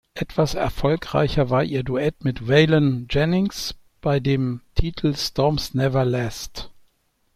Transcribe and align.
Etwas 0.15 0.55
erfolgreicher 0.55 1.51
war 1.51 1.63
ihr 1.63 1.83
Duett 1.83 2.23
mit 2.23 2.47
Waylon 2.47 3.05
Jennings 3.07 3.75
bei 4.01 4.19
dem 4.19 4.61
Titel 4.73 5.13
"Storms 5.15 5.75
Never 5.75 6.05
Last". 6.05 6.71